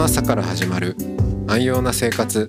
[0.00, 0.96] の朝から始まる
[1.46, 2.48] 安養な生活。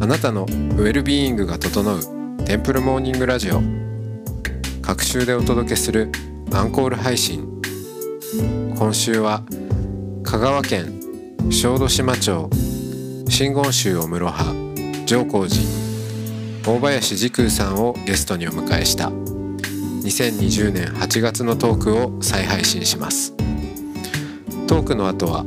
[0.00, 3.62] あなたのウェルビーイングが整うテンプルモーニングラジオ。
[4.82, 6.12] 各週でお届けする
[6.52, 7.48] アンコール配信。
[8.76, 9.44] 今週は
[10.24, 11.00] 香川県
[11.48, 12.50] 小豆島町
[13.30, 15.62] 真言宗を室派上皇寺
[16.66, 23.32] 大林時空さんをゲストにお迎えした2020年8月のトークを再配信します。
[24.66, 25.46] トークの後は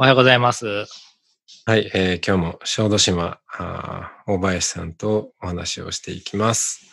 [0.00, 0.86] おはようございます。
[1.66, 6.86] はい、えー今日も小豆島あー大林さんとお話をしていきます。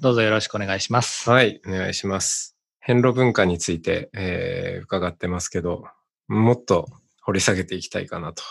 [0.00, 1.28] どうぞよろしくお願いします。
[1.28, 2.56] はい、お願いします。
[2.78, 5.82] 遍路文化について、えー伺ってますけど、
[6.28, 6.86] もっと
[7.22, 8.44] 掘り下げていきたいかなと。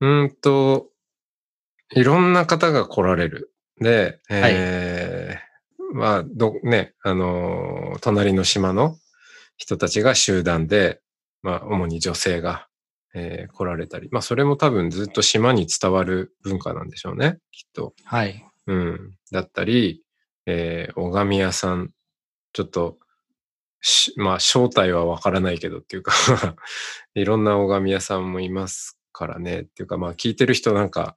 [0.00, 0.88] うーんと、
[1.92, 3.52] いろんな方が来られる。
[3.80, 8.96] で、えーまあ、ど、ね、あのー隣の島の
[9.56, 11.00] 人たちが集団で、
[11.42, 12.68] まあ、主に女性が、
[13.14, 17.92] えー来られたり、まあ、それも多分ずっと島に伝わる文化なんでしょうね、きっと。
[18.04, 18.44] はい。
[18.66, 19.16] うん。
[19.30, 20.02] だったり、
[20.46, 21.90] えー、拝み屋さん、
[22.52, 22.98] ちょっと、
[23.80, 26.12] しまあ、正体はわからないけどっていうか、
[27.14, 29.60] いろんな拝み屋さんもいますからね。
[29.60, 31.16] っていうか、まあ、聞いてる人なんか、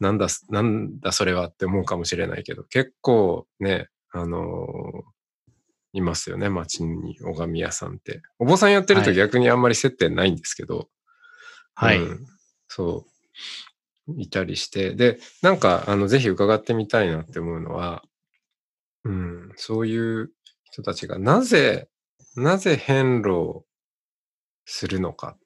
[0.00, 5.15] なんだ、なんだそれはって思うかもしれないけど、結構ね、あのー
[5.96, 8.22] いますよね、街に拝み屋さんって。
[8.38, 10.88] お坊さんやってるとはい逆にあんまり接点ないんですけど、
[11.74, 11.98] はい。
[11.98, 12.26] うん
[12.68, 13.06] そ
[14.08, 14.20] う。
[14.20, 14.94] いたりして。
[14.94, 18.02] で、なんか、あの、ぜひ伺ってみたいなって思うのは、
[19.04, 20.30] うん、そういう
[20.64, 21.88] 人たちがなぜ、
[22.36, 23.64] なぜ変路を
[24.64, 25.36] するのか。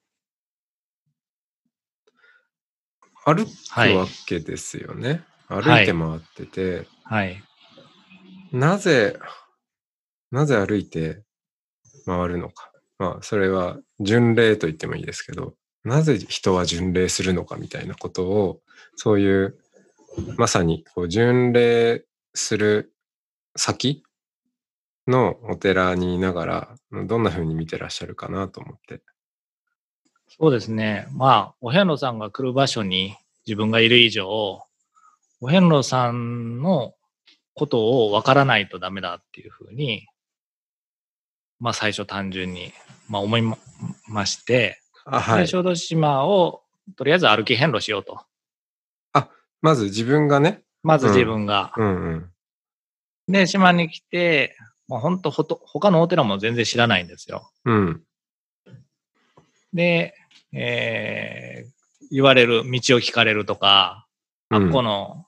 [3.25, 5.25] 歩くはいわけですよね。
[5.49, 7.43] 歩はいいて回ってて、はい。
[8.51, 9.19] なぜ、
[10.31, 11.23] なぜ歩いて
[12.07, 12.71] 回るのか。
[12.99, 15.55] まあ、それは巡礼と言ってもいいですけど、
[15.85, 18.61] なぜ人は巡礼するのかみたいなことを、
[18.97, 19.59] そういう、
[20.37, 22.05] まさにこう巡礼
[22.35, 22.93] する
[23.57, 24.03] 先
[25.07, 26.77] のお寺にいながら、
[27.07, 29.03] どんな風に見てらっしゃるかなと思って。
[30.29, 31.09] そうですね。
[31.13, 33.17] まあ、お遍路さんが来る場所に
[33.47, 34.63] 自分がいる以上、
[35.41, 36.95] お遍路さんの
[37.55, 40.07] ことをわからないとダメだっていうふうに、
[41.61, 42.73] まあ最初単純に、
[43.09, 43.59] まあ思いま
[44.09, 45.41] まして、あ、はい。
[45.43, 46.63] で小豆島を
[46.97, 48.25] とりあえず歩き遍路しようと。
[49.63, 51.73] まず自分がね、まず自分が。
[51.77, 52.31] うんうん。
[53.29, 54.57] で、島に来て、
[54.89, 57.51] まあ本当ほと、他のお寺も全然知らないんですよ。
[57.65, 58.03] うん。
[59.73, 60.15] で、
[60.53, 61.81] えー
[62.13, 64.07] 言われる、道を聞かれるとか、
[64.51, 65.27] うんあっこの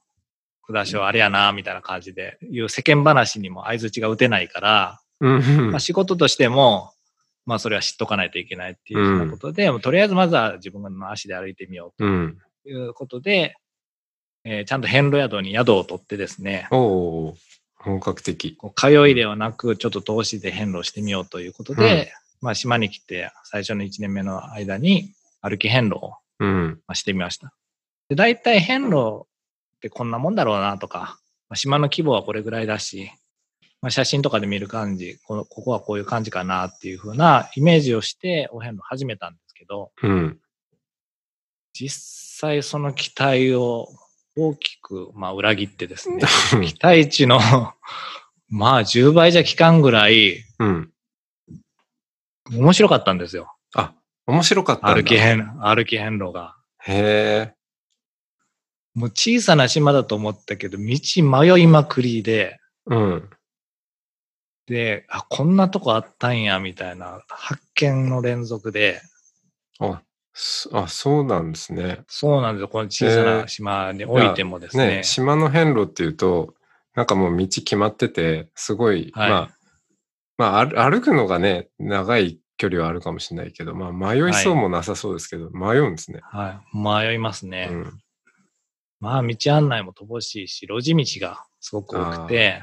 [0.66, 6.92] 札所あれやな、みたいな感じで、いう世間話にも相づちが打てないから、うんまあ、仕事としても、
[7.46, 12.24] まあそれは知っとかないといけないっていうふうなことで、もうとりあえずまずは自分の足で歩いてみようん。
[12.24, 13.56] うということで、
[14.44, 17.36] えーちゃんと遍路宿に宿を取ってですね、おお
[17.74, 18.56] 本格的。
[18.76, 26.80] 通いではなく、ちょっと投資で遍路してみようということで、まあ島に来て最初の1年目の間に歩き遍路をうん。
[26.86, 27.52] まあしてみました。
[28.08, 29.26] で、大体遍路
[29.76, 33.10] ってこんなもんだろうなとか、まあ、島の規模はこれぐらいだし、
[33.82, 40.38] まあ、写真とかで見る感じこの、ここはこういう感じかなっていう風なイメージをしてお遍路始めたんですけど、うん。
[41.72, 43.88] 実際その期待を
[44.36, 46.22] 大きく、まあ、裏切ってですね、
[46.64, 47.40] 期待値の
[48.48, 50.92] まあ10倍じゃ効かんぐらいうん。
[52.50, 53.52] 面白かったんですよ。
[53.74, 53.94] あ、
[54.26, 54.94] 面白かった。
[54.94, 56.56] 歩き遍、歩き遍路が。
[56.86, 57.54] へえ。
[58.94, 60.84] もう小さな島だと思ったけど、道
[61.22, 63.30] 迷いまくりで、うん。
[64.66, 69.00] で、あ、こんなとこあったんや、みたいな発見の連続で、
[69.80, 70.02] あ、
[70.34, 72.04] そあそうなんですね。
[72.08, 72.68] そうなんですよ。
[72.68, 74.86] この小さな島においてもですね。
[74.96, 76.54] ね、島の遍路っていうと、
[76.94, 79.50] なんかもう道決まってて、すごい、はいまあ、
[80.38, 86.20] まあ歩、歩くのがね、長い距離はあるかもしれないけど、まあ、迷いそうもなさそうですけど、迷うんですね。
[86.22, 86.78] はい。
[87.08, 87.68] 迷いますね。
[87.70, 88.00] うん。
[89.00, 92.62] まあ、道案内も乏しいし、路地道がすごく多くて、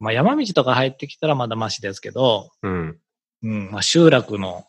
[0.00, 2.98] まあ、山道とか入ってきたらまだマシですけど、うん。
[3.42, 4.64] うん、まあ、集落の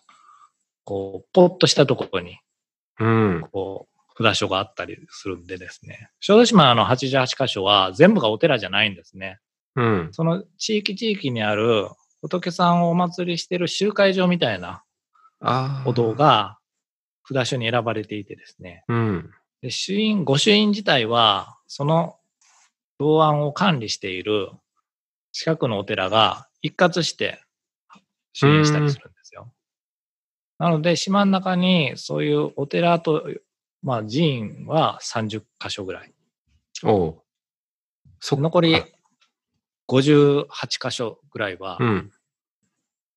[0.83, 2.37] こう、ポッとしたところに、
[2.99, 3.47] うん。
[3.51, 3.87] こ
[4.17, 6.09] う、札所があったりするんでですね。
[6.19, 9.39] 小豆島の88箇所は全部がお寺じゃないんですね。
[9.75, 10.09] うん。
[10.11, 11.87] その地域地域にある
[12.21, 14.83] 仏さんをお祭りしてる集会場みたいな
[15.39, 15.89] ああ。
[15.89, 16.13] お堂。
[16.13, 16.57] が
[17.25, 18.83] 札所に選ばれていてですね。
[18.89, 19.31] うん。
[19.61, 22.17] で、主院、御朱印自体は、その
[22.99, 24.49] 道案を管理している
[25.31, 27.41] 近くのお寺が一括して
[28.33, 29.51] 主印したりするんですよ。
[30.59, 33.27] なので、島の中にそういうお寺と、
[33.81, 36.13] まあ寺院は30箇所ぐらい。
[36.83, 37.21] おう。
[38.19, 38.85] そ残りあ
[39.87, 40.45] 58
[40.79, 42.11] 箇所ぐらいは、うん。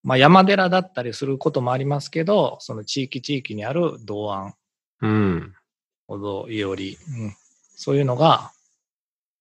[0.02, 4.55] まあ山寺だったりすることもありますけど、その地域地域にある道案、
[5.02, 5.55] うん。
[6.08, 7.37] お堂、いおり、うん、
[7.76, 8.52] そういうのが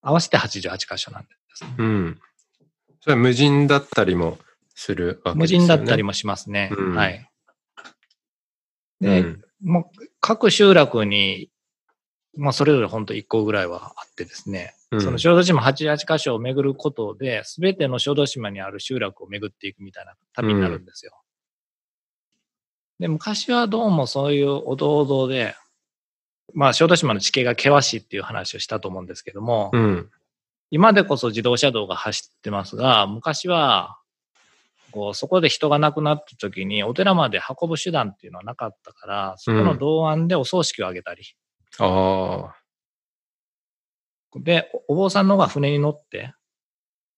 [0.02, 1.66] 合わせて88箇所なんです。
[1.78, 2.19] うん。
[3.04, 4.38] それは無人だったりも
[4.76, 5.66] するわけ無ですよね。
[5.66, 6.72] 人だったりもしますね。
[6.72, 7.30] うんはい。
[9.02, 9.42] うで、ん。
[9.62, 11.50] もう各集落に、
[12.38, 21.20] まあそれぞれ本当1個ぐらいはあってですね、うんその小豆島88箇所を巡ることで、すべての小豆島にある集落を巡っていくみたいな旅になるんですよ。
[23.00, 25.56] で、昔はどうもそういうお堂お堂で、
[26.54, 30.10] まあ小豆島の地形が険しいっていう話をしたと思うんですけども、うん。
[30.74, 34.00] 今でこそ自動車道が走ってますが、昔は、
[34.90, 41.25] こう、そこで人が亡くなった時に、お寺まで運ぶ手段っていうのはなかったから、そこの道安でお葬式を挙げたり、
[41.78, 42.56] ああ。
[44.40, 46.34] で、おお坊さんの方が船に乗って、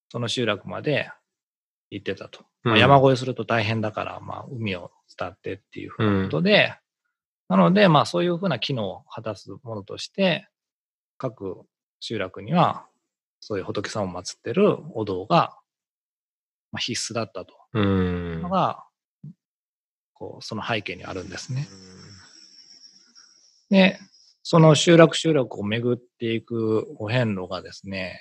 [0.10, 1.10] その集落まで
[1.92, 2.42] 行ってたと。
[2.64, 6.76] まあ、うん山越えすると大変だから、まあ、海を伝ってっていうふうなことで、
[7.48, 10.50] なので、まあ、そういうふうな機能を果たすものとして、
[11.18, 11.62] 各
[12.02, 12.86] 集落には、
[13.48, 15.56] そういう仏さんを祀ってるお堂が、
[16.72, 17.80] まあ、必須だったとう。
[17.80, 17.86] いう
[18.40, 18.84] んのが、
[20.14, 21.68] こう、その背景にあるんですね。
[23.70, 24.00] で、
[24.42, 28.20] その集落集落を巡っていくお遍路がですね、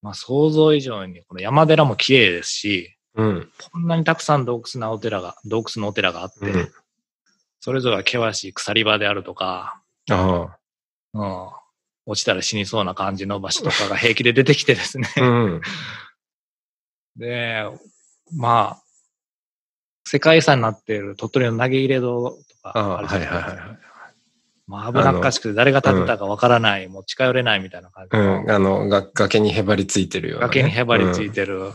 [0.00, 3.50] まあ想像以上にこの山寺も綺麗ですし、うん。
[3.72, 6.72] こんなにたくさん洞窟なお寺が、洞窟のお寺があって、うん
[7.58, 10.58] それぞれが険しい鎖場であるとか、あ
[11.14, 11.48] うん、
[12.06, 15.08] 落ちたら死にそうな感じの場所とかが平気で出てきてですね。
[15.16, 15.20] あ。
[15.20, 15.60] うん。
[17.16, 17.64] で、
[18.32, 18.82] まあ、
[20.04, 23.50] 世界遺産になっている鳥取の投げ入れ堂とかあるじゃはいないですか。
[23.50, 23.78] はいはい。
[24.66, 28.50] まあ危なっかしくて誰が建てたかわからない、もう近寄れないみたいな感じうの、ん。
[28.50, 31.72] あの、が崖にへばりついてるようなね、崖にへばりついてる。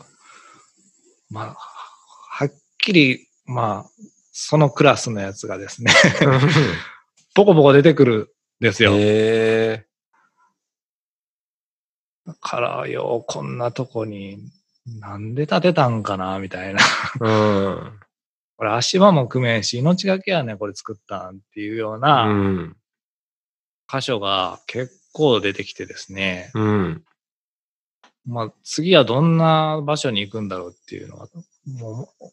[1.30, 3.92] まあ、はっきり、まあ、
[4.32, 5.92] そのクラスのやつがですね、
[6.22, 6.40] うん。
[7.36, 8.94] ポコポコ出てくるんですよ。
[8.94, 9.89] へえだ
[12.40, 14.40] からよ、こんなとこに、
[15.00, 16.80] なんで建てたんかな、みたいな。
[17.20, 17.30] う
[17.86, 18.00] ん。
[18.58, 22.78] これ足場も組めんし、命がけやね、これ作ったんっていうようなうん。
[23.92, 27.04] 箇所が結構出てきてですね、うん。
[28.26, 31.28] まあ、次はどんな場所に行くんだろうっていうのは、
[31.66, 32.26] もう、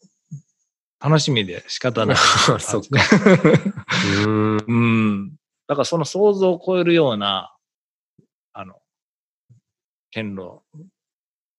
[0.99, 2.17] 楽しみで仕方ない。
[2.59, 2.99] そっか。
[4.25, 4.57] うん。
[4.57, 5.35] うん。
[5.67, 7.55] だからその想像を超えるような、
[10.11, 10.61] 剣路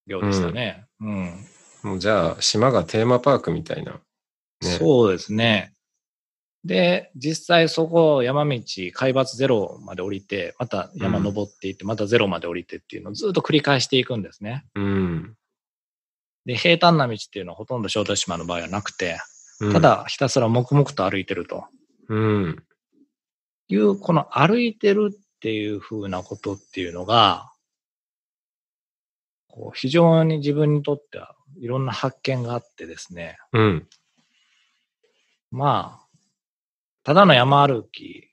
[0.07, 0.87] 業でしたね。
[1.00, 1.47] うん。
[1.83, 3.93] もうじゃあ、島がテーマパークみたいな。
[3.93, 4.00] ね。
[4.61, 5.75] そうですね。
[6.64, 8.61] で、実際そこ山道、
[8.93, 14.64] 海抜ゼロまで降りて、また山登っていって、またゼロまで降りてっていうのをずっと繰り返していくんですね。
[14.75, 15.35] うん。
[16.47, 19.19] で、平坦な道っていうのはほとんど小豆島の場合はなくて、
[19.61, 21.64] うんた、だひたすら黙々と歩いてると
[22.09, 22.62] うん。
[23.69, 27.52] いう、この歩いてるっていう風なことっていうのが、
[29.58, 33.88] こう非常に自分にとってはいろんな発見があってですね、うん。
[35.50, 36.06] まあ、
[37.02, 38.28] ただの山歩き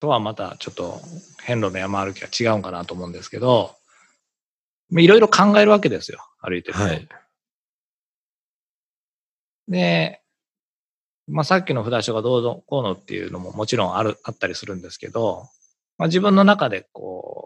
[0.00, 1.00] とはまたちょっと
[1.42, 3.74] 遍路の山歩きは違うんかなと思うんですけど、
[4.88, 6.82] まあいろいろ考えるわけですよ、歩いてると。
[6.82, 7.08] はい。
[9.68, 10.22] で、
[11.26, 15.46] まあさっきの札所がどうぞこうのっていうのももちろんある、あったりするんですけど、
[15.98, 17.45] まあ自分の中でこう、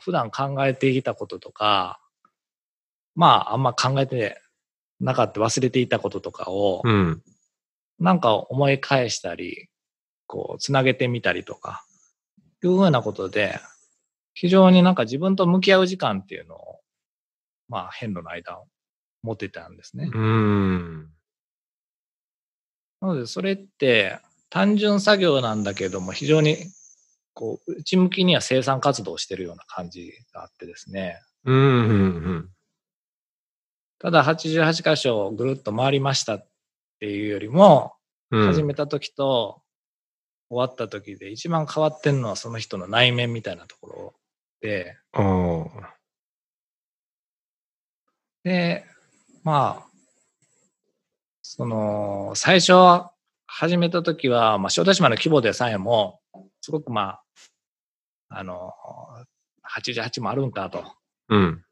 [0.00, 2.00] 普段考えていたこととか、
[3.14, 4.40] まああんま考えて
[5.00, 7.22] なかった忘れていたこととかを、うん。
[7.98, 9.68] なんか思い返したり、
[10.26, 11.84] こう、つなげてみたりとか、
[12.62, 13.58] いうふうなことで、
[14.34, 16.80] 非常になんか自分と向き合う時間っていうのを、
[17.68, 18.66] まあ、変路の間を
[19.22, 20.10] 持ってたんですね。
[20.12, 21.10] うん。
[23.00, 24.18] なので、それって
[24.50, 26.56] 単純作業なんだけども、非常に、
[27.40, 31.18] こう、内向きには生産活動をしてるような感じがあってですね。
[31.44, 31.56] うん。
[31.56, 31.60] う
[32.32, 32.50] ん。
[33.98, 36.50] ただ88箇所ぐるっと回りましたっ
[37.00, 37.94] っていうよりも、
[38.30, 38.46] うん。
[38.46, 39.62] 始めた時と
[40.50, 44.14] 終わった時で一番変わってんのはその人の内面みたいなところ
[44.60, 44.98] で、
[48.44, 48.84] で、
[49.42, 49.86] まあ、
[51.40, 53.12] その、最初は
[53.46, 56.20] 始めた時は、まあ、小豆島の規模でさえも、
[56.60, 57.22] すごくまあ、
[58.30, 58.72] あの、
[59.76, 60.84] 88もあるんかと。
[61.28, 61.64] うん。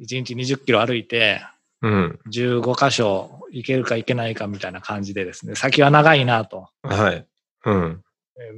[0.00, 1.40] 1日20キロ歩いて、
[1.80, 2.18] うん。
[2.30, 6.68] 15箇所行けるか行けないかみたいな感じでですね、先は長いなと。
[6.82, 7.26] はい。
[7.66, 8.02] うん。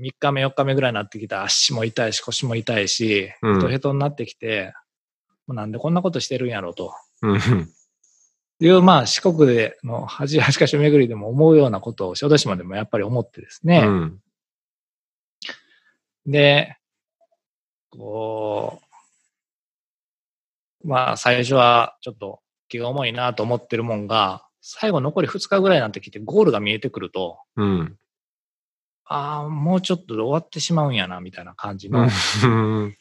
[0.00, 4.72] 3日目、4日目ぐらいになってきたら足も痛いし腰も痛いし、うんヘトヘトになってきて、
[5.46, 6.94] もうなんでこんなことしてるんやろうと。
[7.22, 7.40] うん。
[8.58, 13.82] いう、まあ四国での88箇所巡りでも思うようなことを小豆島でもやっぱり思ってですね。
[13.84, 14.20] うん。
[16.26, 16.75] で、
[17.98, 18.80] こ
[20.82, 27.96] う、まあ最初はちょっと気が重いなと思ってるもんが、最後残り2日ぐらいになってきてゴールが見えてくると、うん。
[29.04, 32.00] ああ、もうちょっとで終わってしまうんやな、みたいな感じの。
[32.00, 32.96] うん。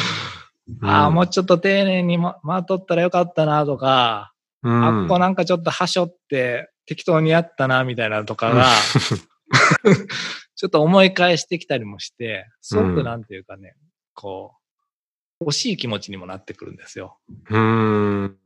[0.82, 4.84] ああ、もうちょっと丁寧にま回っとったらよかったなとか、うん。
[4.84, 8.66] あっこなんかちょっとはしょって適当にやったなみたいなとかが、
[10.56, 13.76] ちょっと思い返してきたりもして、すごくなんていうかね、
[14.16, 14.54] こ
[15.40, 17.18] う、惜しい気持ちにもなってくるんですよ。
[17.50, 18.36] うん。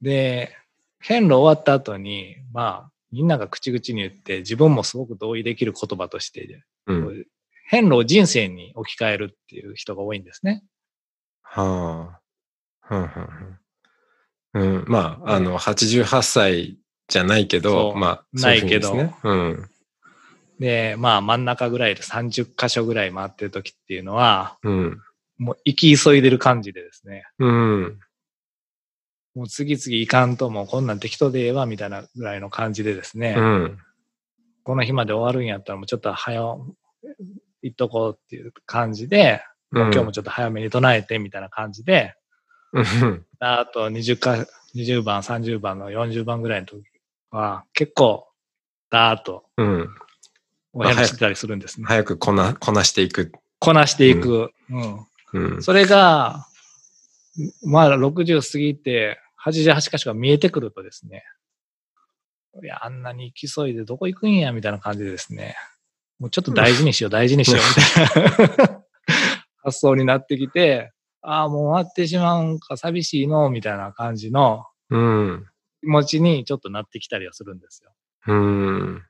[0.00, 0.54] で、
[1.00, 7.26] 変路終わった後に、まあ、みんなが口々に言って、自分もすごく同意できる言葉として、うん。
[7.66, 10.62] 変路を人生に置き換えるっていう人が多いんですね。
[11.42, 12.20] は
[12.90, 12.94] あ。
[12.94, 13.10] うん。
[14.54, 14.78] うん。
[14.78, 14.84] うん。
[14.86, 16.78] まあ、あの、88歳
[17.08, 18.94] じゃないけそど、うまあ、ないけど。
[19.24, 19.70] うん。
[20.62, 25.00] で、まあ真ん中ぐらいで30箇所ぐらい回ってる時っていうのは、うん。
[25.36, 27.98] もう行き急いでる感じでですね、うん。
[29.34, 33.78] もう次々行かんともうこんなん適当でええわみたいなぐらいの感じでですね、うん。
[34.62, 39.42] この日まで終わるんやったらもうちょっと早行っとこうっていう感じで、
[39.72, 42.14] もう今日もちょっと早めに唱えてみたいな感じで、
[42.72, 43.26] うん。
[43.40, 46.84] あと20か、20番、30番の40番ぐらいの時
[47.32, 48.28] は結構
[48.90, 49.80] ダーッとうん。
[49.82, 50.11] お
[50.74, 51.86] やりしてたりするんですね。
[51.86, 53.32] 早くこな、こなしていく。
[53.58, 54.50] こなしていく。
[54.70, 55.62] うんうん。
[55.62, 56.46] それが、
[57.64, 61.24] まあ60過ぎて88箇所が見えてくるとですね、
[62.62, 65.56] いや、あんなに急いでどこ行くんや、みたいな感じでですね、
[66.18, 68.84] もうちょっと大事にしよう、大事にしよう、みたいな
[69.64, 75.46] 発想になってきて、ああ、もう終わってしまうんか、寂しいの、みたいな感じのうん。
[75.80, 77.92] 気持ちにちょっとなってきたりはするんですよ。
[78.26, 79.02] うん。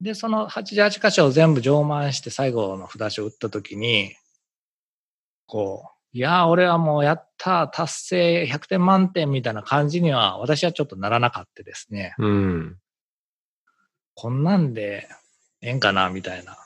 [0.00, 4.14] で、その88箇所を全部上満して最後の札所を打ったときに、
[5.46, 12.14] こう、いやー、俺はもうやった、達成100点満点みたいな感じには私はちょっとならなかったですね。
[12.18, 12.78] うん。
[14.14, 15.08] こんなんで
[15.62, 16.56] ええんかなみたいな、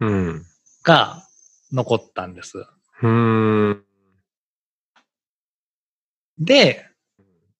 [0.00, 0.46] うん。
[0.84, 1.26] が
[1.72, 2.64] 残ったんです。
[3.02, 3.84] うん。
[6.38, 6.86] で、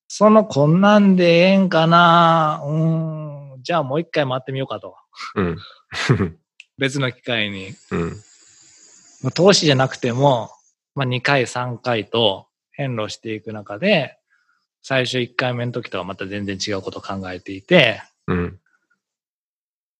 [0.08, 4.96] そのこんなんでええんかなうーん、じゃあもう一回回ってみようかと。
[5.36, 5.58] うん。
[6.78, 7.74] 別の機会に。
[7.90, 8.08] うん。
[9.22, 10.50] まあ投資じゃなくても、
[10.94, 14.18] まあ、2回、3回と変路していく中で、
[14.82, 18.60] 最初1回目の時とはまた全然違うことを考えていて、うん。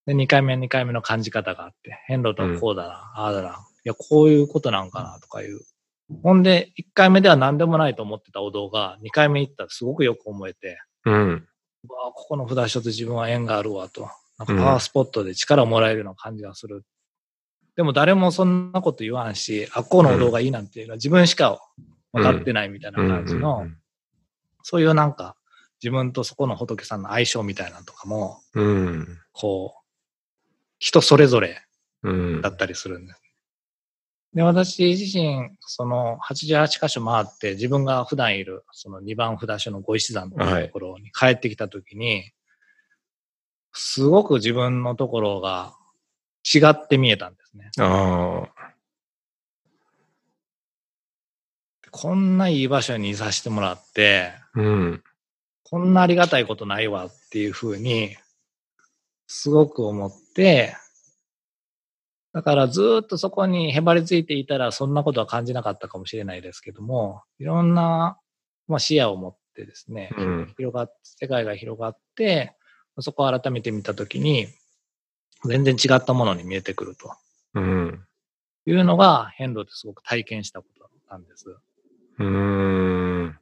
[0.07, 5.61] で2回目、2回目の感じ方があって、変路とはこうだな、ああだな、いや、こういうことなんかなとかいう。
[6.23, 11.15] ほんで、1回目では何でもないと思ってたお堂が、2回目行ったらすごくよく思えて、うん。
[11.89, 14.11] うわあここの札所と自分は縁があるわと。
[14.39, 16.85] なんかパワースポットで力をもらえるような感じがする。
[17.77, 21.61] でも誰もそんなこと言わんし、あっこのお堂がいいなんていうのは自分しか
[22.13, 23.67] 分かってないみたいな感じの、
[24.63, 25.37] そういうなんか
[25.83, 29.19] 自分とそこの仏さんの相性みたいなのとかも、うん。
[29.33, 29.85] こう、
[30.79, 31.63] 人それぞれ
[32.03, 32.41] うん。
[32.41, 33.21] だったりするんです。
[34.35, 42.33] で、私自身、その88箇所回って自分が普段いるその2番札所のご石山っていうところに帰ってきたときに、
[43.75, 45.75] すごく自分のところが
[46.45, 47.71] 違って見えたんですね。
[47.79, 48.75] ああ。
[51.91, 55.03] こんないい場所にいさせてもらって、うん。
[55.65, 58.17] こんなありがたいことないわっていうふうに、
[59.27, 60.77] すごく思って、
[62.33, 68.19] だからずーっとそこにへばりついていたらそんなことは感じなかったかもしれないですけども、いろんな、
[68.67, 70.55] まあ、視野を持ってですね、うん。
[70.57, 72.57] 広がっ世界が広がって、
[73.01, 74.49] そこを改めて見たときに、
[75.45, 77.15] 全然違ったものに見えてくると
[77.55, 78.05] うん。
[78.67, 81.57] いうのが、変路ってすごく体験したことなんです。
[82.19, 83.39] うん。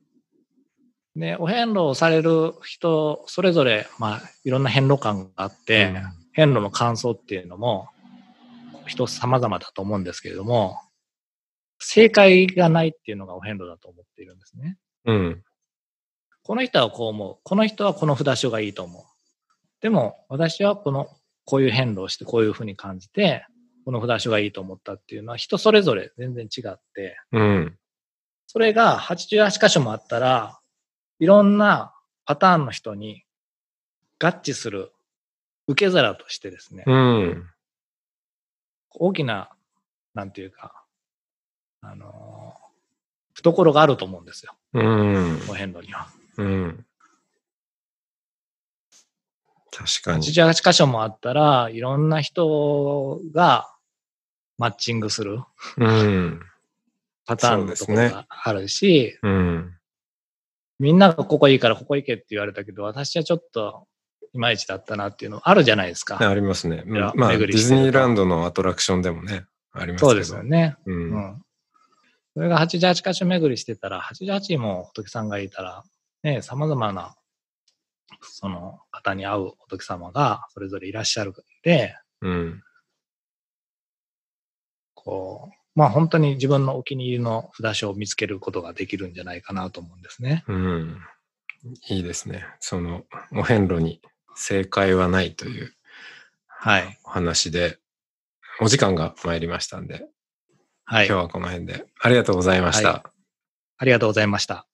[1.14, 7.88] で、お遍路をされる人、それぞれ、まあ、いろんな遍路感があって、うん遍路の感想っていうのも、
[8.86, 10.78] 人様々だと思うんですけれども、
[11.78, 14.78] 正解がないっていうのがお遍路だと思っているんですね。
[15.04, 15.42] うん。
[16.42, 17.38] この人はこう思う。
[17.42, 19.02] この人はこの札所がいいと思う。
[19.82, 21.08] でも、私はこの、
[21.44, 23.46] こういう変動をしてこういうふうに感じて、
[23.84, 27.78] この札所がいいと思ったっていうのは人それぞれ全然違って、うん。
[28.46, 30.60] それが88箇所もあったら、
[31.18, 33.24] いろんなパターンの人に
[34.20, 34.92] 合致する
[35.66, 37.50] 受け皿としてですね、うん。
[38.90, 39.50] 大きな、
[40.14, 40.84] なんていうか、
[41.80, 42.62] あのー
[43.34, 45.40] 懐があると思うんですよ、うん。
[45.48, 46.06] お遍路には。
[46.36, 46.86] うん。
[49.72, 50.26] 確かに。
[50.26, 53.74] 88箇所もあったら、いろんな人が
[54.58, 55.40] マッチングする
[55.78, 56.40] うん。
[57.24, 59.74] パターンのところがあるし、うん。
[60.78, 63.86] みんながここいいからここ行けって言われたけど、私はちょっと
[64.34, 66.18] いまいちだったなっていうのあるじゃないですか。
[66.18, 66.82] ありますね。
[66.86, 70.04] まあ、ディズニーランドのアトラクションでもね、あります。
[70.04, 70.76] そうですよね。
[70.84, 70.92] う。
[70.92, 71.42] うんん。
[72.34, 75.84] それが88箇所巡りしてたら、88も仏さんがいたら、
[76.22, 77.14] ね、様々な、
[78.20, 82.62] その方に会う仏様がそれぞれいらっしゃるんで、うん。
[84.94, 90.44] こう、まあ本当に自分のお気に入りの札所を見つけることができるんじゃないかなと思うんですね。
[90.48, 90.98] うん。
[91.88, 92.44] いいですね。
[92.60, 94.00] その、お遍路に
[94.34, 95.72] 正解はないという
[96.64, 96.98] はい。
[97.02, 97.78] お話で、
[98.60, 100.06] お時間が参りましたんで、
[100.84, 101.06] はい。
[101.08, 102.88] 今日はこの辺でありがとうございました。
[102.88, 103.04] は
[103.78, 104.71] ありがとうございました。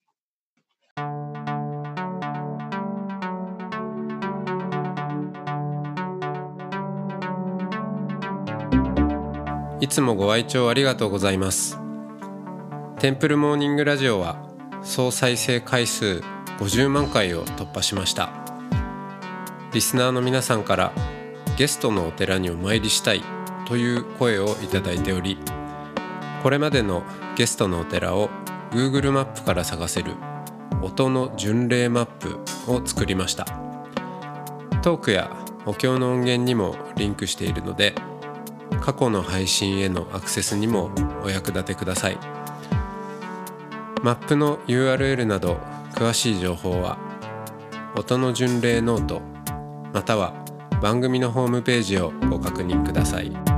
[9.81, 11.79] いつもご愛聴ありがとうございます。
[12.99, 14.45] テンプルモーニングラジオは
[14.83, 16.21] 総再生回数
[16.59, 18.33] 50万回を突破しました。
[19.73, 20.93] リスナーの皆さんから
[21.57, 23.23] ゲストのお寺にお参りしたい
[23.69, 25.39] という声をいただいており、
[26.43, 27.05] これまでの
[27.37, 28.31] ゲストのお寺を
[28.73, 30.15] Google マップから探せる
[30.83, 33.45] 音の巡礼マップを作りました。
[34.83, 35.31] トークや
[35.67, 37.95] お経の音源にもリンクしているので、
[38.81, 40.91] 過去の配信へのアクセスにも
[41.25, 42.19] お役立てください。
[44.03, 45.59] マップの URL など
[45.95, 46.99] 詳しい情報は
[47.97, 49.21] 音の巡礼ノート
[49.93, 50.33] または
[50.81, 53.58] 番組のホームページをご確認ください。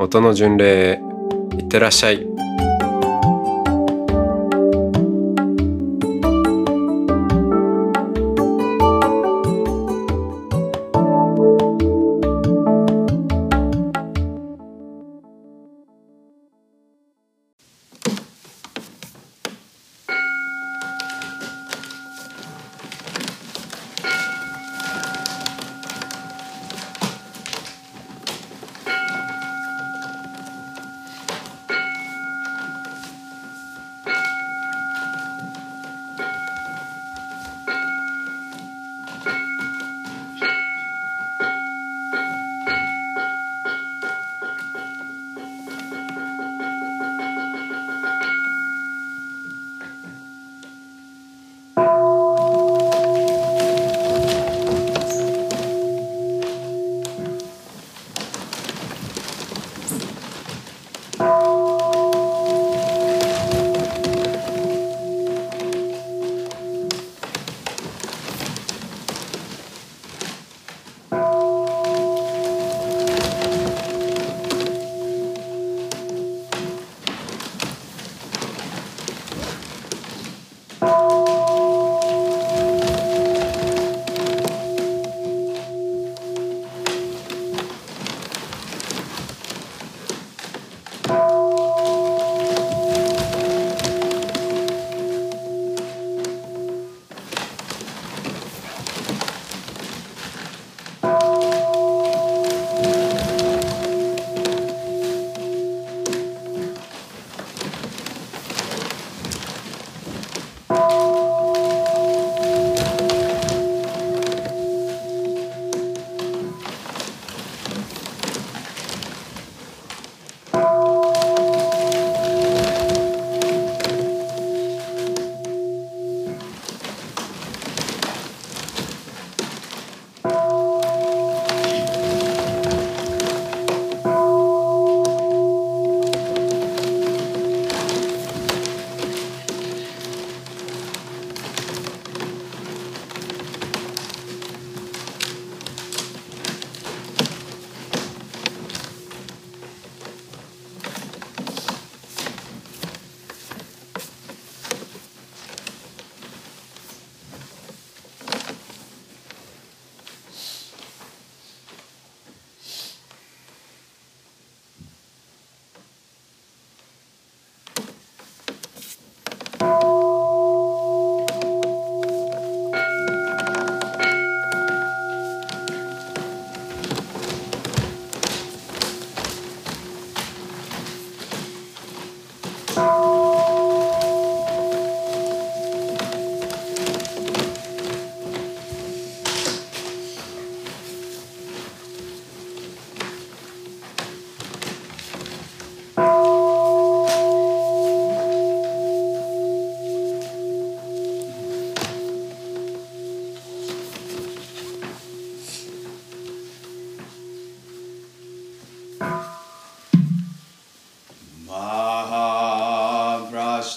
[0.00, 1.00] 音の巡礼
[1.58, 2.37] いってらっしゃい。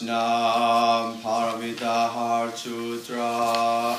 [0.01, 3.90] Vaishnam Paramita Harchutra.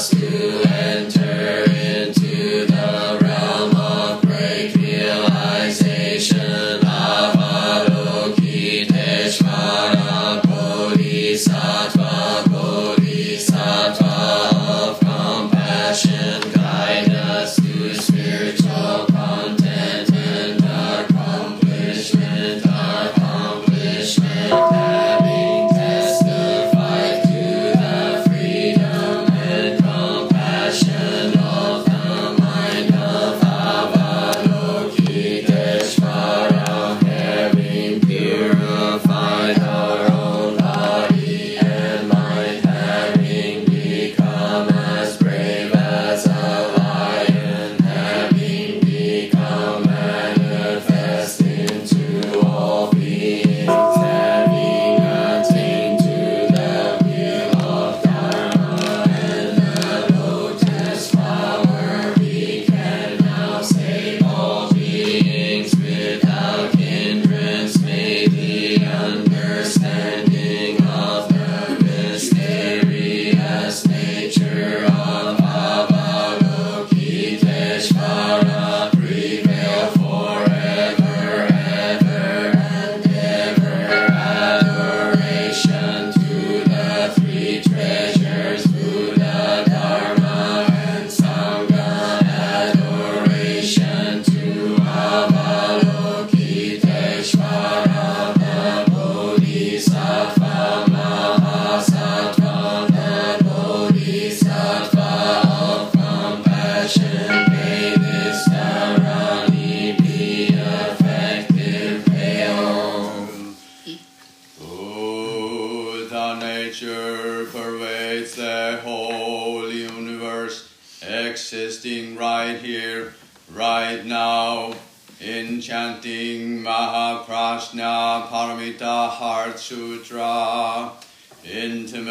[0.00, 0.89] us to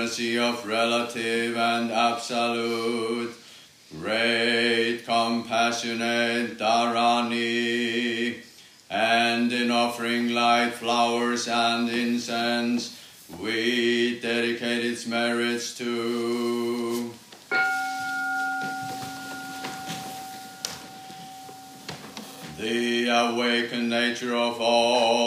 [0.10, 3.32] intimacy of relative and absolute,
[4.00, 8.42] great compassionate Dharani,
[8.90, 13.00] and in offering light, flowers, and incense,
[13.40, 17.14] we dedicate its merits to
[22.58, 25.19] the awakened nature of all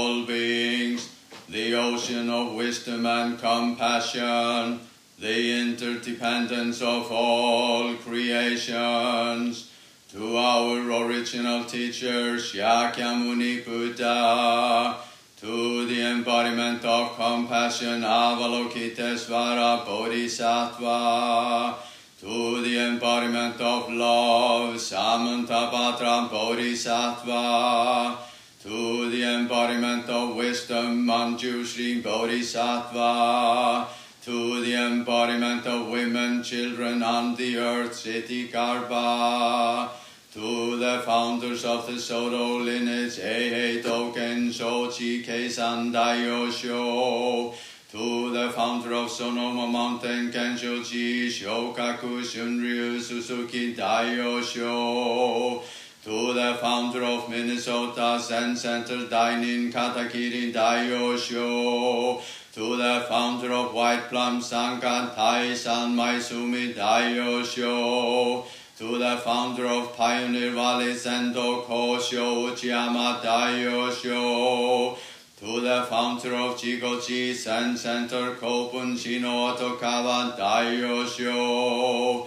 [1.73, 4.79] the ocean of wisdom and compassion,
[5.19, 9.71] the interdependence of all creations,
[10.11, 14.99] to our original teacher Shakyamuni Buddha,
[15.41, 21.77] to the embodiment of compassion Avalokitesvara Bodhisattva,
[22.21, 28.19] to the embodiment of love Samantabhadra Bodhisattva,
[28.63, 33.89] to the embodiment of wisdom Manjushri Bodhisattva,
[34.25, 39.91] to the embodiment of women, children on the earth Siddhi Garbha,
[40.33, 47.53] to the founders of the Soto lineage, Eihei Dogen Shochi Keisan Daiyosho,
[47.91, 55.63] to the founder of Sonoma Mountain, Kenshoji Shokaku Shunryu Suzuki Daiyosho,
[56.05, 62.21] to the founder of Minnesota Zen Center, Dainin Katakiri Daiyosho,
[62.53, 68.45] to the founder of White Plum Sangha, Taisan Maisumi Daiyosho,
[68.77, 74.99] to the founder of Pioneer Valley Sendo Kosho Uchiyama Daiyosho,
[75.39, 82.27] to the founder of Jigoji Zen Center Kobun Shino Otokawa Daiyosho,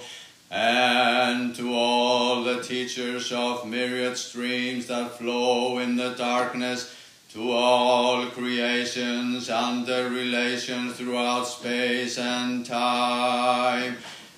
[0.56, 6.96] and to all the teachers of myriad streams that flow in the darkness,
[7.34, 13.98] to all creations and their relations throughout space and time.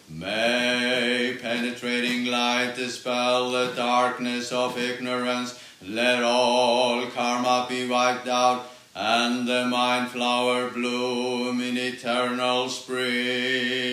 [0.10, 5.64] May penetrating light dispel the darkness of ignorance.
[5.86, 13.88] Let all karma be wiped out and the mind flower bloom in eternal spring.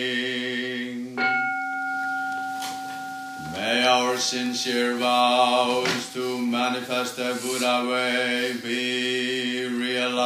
[3.55, 10.25] May our sincere vows to manifest the Buddha way be realized.